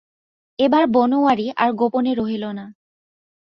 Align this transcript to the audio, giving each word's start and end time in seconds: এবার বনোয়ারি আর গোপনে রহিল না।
এবার 0.59 0.83
বনোয়ারি 0.87 1.47
আর 1.57 1.69
গোপনে 1.73 2.11
রহিল 2.13 2.43
না। 2.51 2.65